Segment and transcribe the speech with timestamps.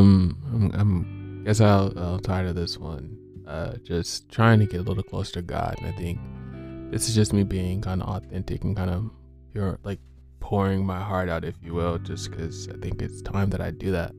[0.00, 3.18] Um, I'm, I'm guess I'll, I'll this one.
[3.46, 6.18] Uh, just trying to get a little closer to God, and I think
[6.90, 9.10] this is just me being kind of authentic and kind of
[9.52, 9.98] pure, like
[10.38, 13.72] pouring my heart out, if you will, just because I think it's time that I
[13.72, 14.12] do that.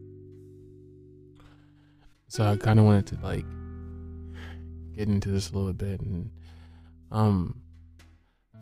[2.28, 3.46] So I kind of wanted to like
[4.96, 6.30] get into this a little bit, and
[7.12, 7.60] um,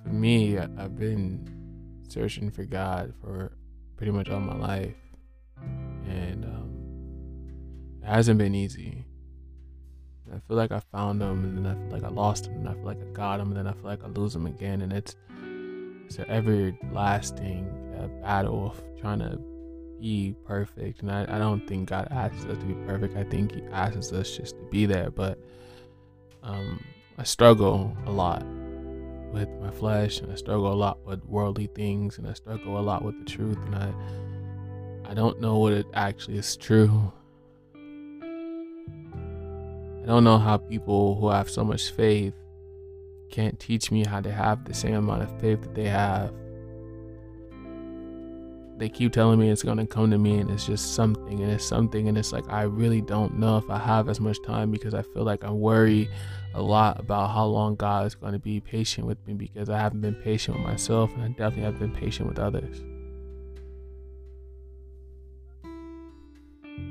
[0.03, 3.51] for me, I, I've been searching for God for
[3.97, 4.95] pretty much all my life,
[6.07, 6.45] and
[8.01, 9.05] it hasn't been easy.
[10.33, 12.69] I feel like I found them, and then I feel like I lost them, and
[12.69, 14.81] I feel like I got them, and then I feel like I lose them again,
[14.81, 15.15] and it's
[16.05, 17.67] it's an everlasting
[17.99, 19.39] uh, battle of trying to
[19.99, 21.01] be perfect.
[21.01, 23.15] And I, I don't think God asks us to be perfect.
[23.15, 25.11] I think He asks us just to be there.
[25.11, 25.39] But
[26.41, 26.83] um,
[27.17, 28.43] I struggle a lot
[29.31, 32.81] with my flesh, and I struggle a lot with worldly things, and I struggle a
[32.81, 33.93] lot with the truth, and I
[35.09, 37.11] I don't know what it actually is true.
[40.09, 42.33] I don't know how people who have so much faith
[43.29, 46.33] can't teach me how to have the same amount of faith that they have.
[48.79, 51.51] They keep telling me it's going to come to me and it's just something and
[51.51, 54.71] it's something and it's like I really don't know if I have as much time
[54.71, 56.09] because I feel like I worry
[56.55, 59.77] a lot about how long God is going to be patient with me because I
[59.77, 62.81] haven't been patient with myself and I definitely have been patient with others.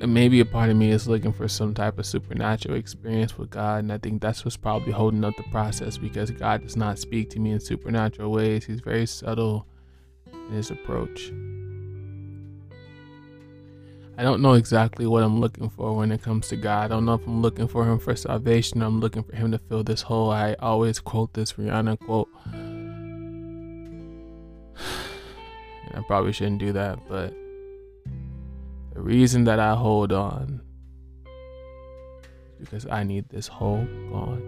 [0.07, 3.81] Maybe a part of me is looking for some type of supernatural experience with God,
[3.81, 7.31] and I think that's what's probably holding up the process because God does not speak
[7.31, 8.65] to me in supernatural ways.
[8.65, 9.67] He's very subtle
[10.33, 11.33] in his approach.
[14.17, 16.87] I don't know exactly what I'm looking for when it comes to God.
[16.87, 18.83] I don't know if I'm looking for Him for salvation.
[18.83, 20.33] I'm looking for Him to fill this hole.
[20.33, 22.29] I always quote this Rihanna quote.
[25.87, 27.33] And I probably shouldn't do that, but
[28.99, 30.61] the reason that I hold on
[32.59, 34.43] is because I need this hole gone.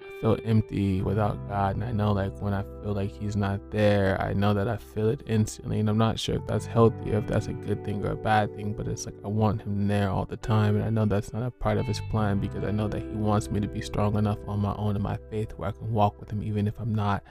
[0.00, 3.72] I feel empty without God, and I know like when I feel like He's not
[3.72, 7.10] there, I know that I feel it instantly, and I'm not sure if that's healthy
[7.10, 9.88] if that's a good thing or a bad thing, but it's like I want Him
[9.88, 12.62] there all the time, and I know that's not a part of His plan because
[12.62, 15.18] I know that He wants me to be strong enough on my own in my
[15.28, 17.24] faith where I can walk with Him even if I'm not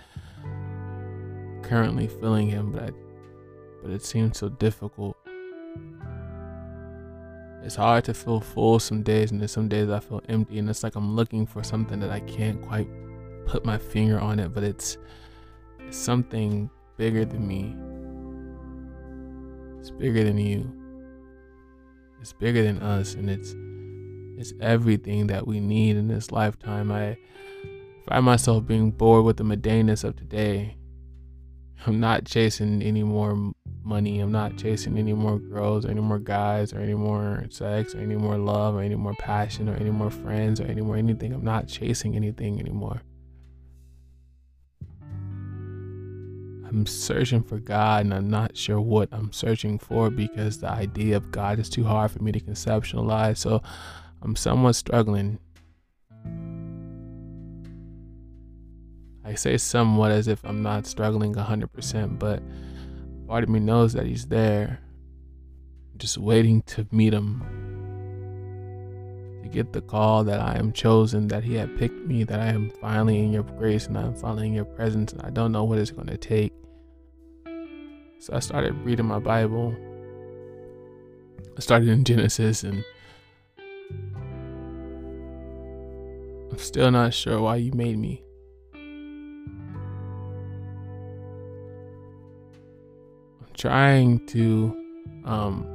[1.64, 3.07] currently feeling Him, but I
[3.88, 5.16] but it seems so difficult.
[7.64, 10.70] It's hard to feel full some days, and then some days I feel empty, and
[10.70, 12.90] it's like I'm looking for something that I can't quite
[13.46, 14.98] put my finger on it, but it's,
[15.80, 17.78] it's something bigger than me.
[19.80, 20.70] It's bigger than you.
[22.20, 23.56] It's bigger than us, and it's
[24.38, 26.92] it's everything that we need in this lifetime.
[26.92, 27.18] I
[28.06, 30.76] find myself being bored with the mundaneness of today.
[31.86, 34.20] I'm not chasing any more money.
[34.20, 38.00] I'm not chasing any more girls or any more guys or any more sex or
[38.00, 41.34] any more love or any more passion or any more friends or any more anything.
[41.34, 43.02] I'm not chasing anything anymore.
[46.68, 51.16] I'm searching for God and I'm not sure what I'm searching for because the idea
[51.16, 53.38] of God is too hard for me to conceptualize.
[53.38, 53.62] So
[54.22, 55.40] I'm somewhat struggling.
[59.28, 62.42] I say somewhat as if I'm not struggling 100%, but
[63.28, 64.80] Part of me knows that he's there,
[65.98, 67.44] just waiting to meet him.
[69.44, 72.48] To get the call that I am chosen, that he had picked me, that I
[72.48, 75.66] am finally in your grace and I'm finally in your presence, and I don't know
[75.66, 76.54] what it's going to take.
[78.20, 79.76] So I started reading my Bible.
[81.58, 82.84] I started in Genesis and
[86.50, 88.24] I'm still not sure why you made me.
[93.58, 94.76] Trying to,
[95.26, 95.66] um,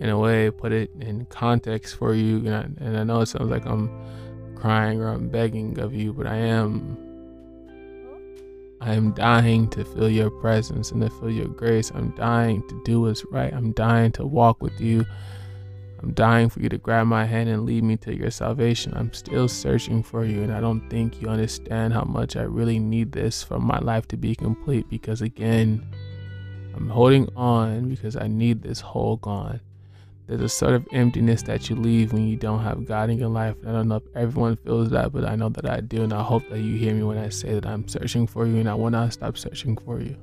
[0.00, 2.38] in a way, put it in context for you.
[2.38, 3.90] And I, and I know it sounds like I'm
[4.54, 6.98] crying or I'm begging of you, but I am.
[8.80, 11.90] I am dying to feel your presence and to feel your grace.
[11.94, 13.52] I'm dying to do what's right.
[13.52, 15.06] I'm dying to walk with you.
[16.04, 18.92] I'm dying for you to grab my hand and lead me to your salvation.
[18.94, 22.78] I'm still searching for you, and I don't think you understand how much I really
[22.78, 25.82] need this for my life to be complete because, again,
[26.76, 29.60] I'm holding on because I need this hole gone.
[30.26, 33.28] There's a sort of emptiness that you leave when you don't have God in your
[33.28, 33.56] life.
[33.66, 36.22] I don't know if everyone feels that, but I know that I do, and I
[36.22, 38.74] hope that you hear me when I say that I'm searching for you and I
[38.74, 40.16] will not stop searching for you.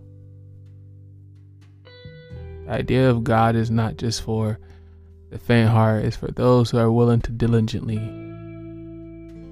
[2.66, 4.60] The idea of God is not just for
[5.30, 8.00] the faint heart, it's for those who are willing to diligently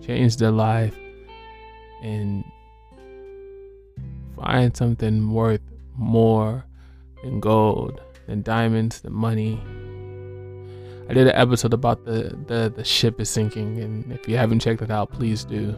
[0.05, 0.97] change their life
[2.01, 2.43] and
[4.35, 5.61] find something worth
[5.95, 6.65] more
[7.23, 9.61] than gold, than diamonds, than money.
[11.09, 14.59] I did an episode about the, the, the ship is sinking, and if you haven't
[14.59, 15.75] checked it out, please do.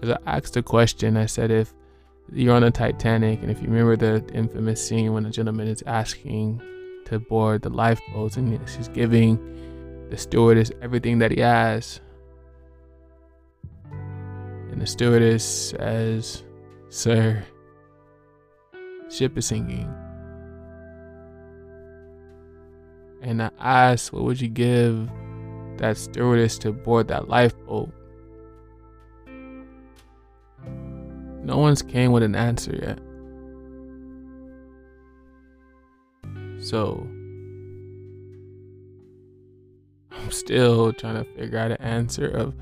[0.00, 1.72] Because I asked a question, I said, if
[2.32, 5.82] you're on the Titanic, and if you remember the infamous scene when the gentleman is
[5.86, 6.60] asking
[7.04, 9.38] to board the lifeboats, and she's giving
[10.10, 12.00] the stewardess everything that he has.
[13.92, 16.42] And the stewardess says,
[16.88, 17.44] Sir,
[19.14, 19.92] ship is sinking.
[23.22, 25.08] And I asked, What would you give
[25.78, 27.90] that stewardess to board that lifeboat?
[31.42, 32.98] No one's came with an answer yet.
[36.62, 37.06] So
[40.10, 42.54] I'm still trying to figure out an answer of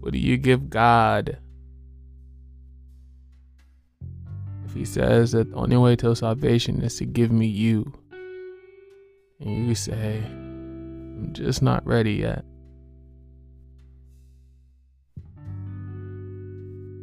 [0.00, 1.38] what do you give God
[4.74, 7.92] he says that the only way to salvation is to give me you.
[9.40, 12.44] And you say I'm just not ready yet.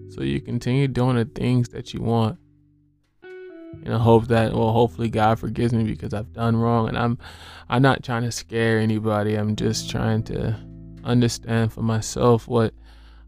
[0.09, 2.39] So you continue doing the things that you want.
[3.21, 6.89] And I hope that well hopefully God forgives me because I've done wrong.
[6.89, 7.17] And I'm
[7.69, 9.35] I'm not trying to scare anybody.
[9.35, 10.59] I'm just trying to
[11.03, 12.73] understand for myself what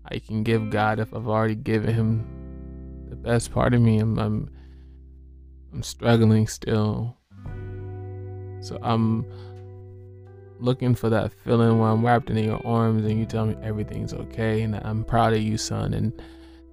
[0.06, 2.41] I can give God if I've already given him
[3.12, 4.00] the best part of me.
[4.00, 4.50] I'm I'm,
[5.74, 7.18] I'm struggling still.
[8.62, 9.25] So I'm
[10.60, 14.13] looking for that feeling where I'm wrapped in your arms and you tell me everything's
[14.13, 16.13] okay and I'm proud of you, son, and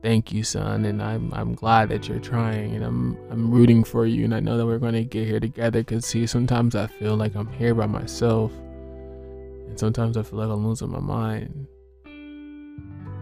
[0.02, 4.06] thank you, son, and I'm I'm glad that you're trying, and I'm I'm rooting for
[4.06, 5.82] you, and I know that we're gonna get here together.
[5.82, 10.50] Cause see, sometimes I feel like I'm here by myself, and sometimes I feel like
[10.50, 11.66] I'm losing my mind.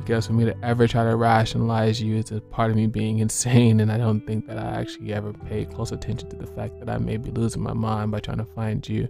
[0.07, 3.19] Because for me to ever try to rationalize you is a part of me being
[3.27, 6.79] insane, and I don't think that I actually ever pay close attention to the fact
[6.79, 9.09] that I may be losing my mind by trying to find you,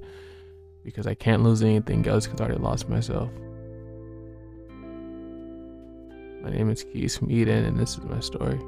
[0.85, 3.29] because I can't lose anything else because I already lost myself.
[6.43, 8.59] My name is Keys from Eden, and this is my story.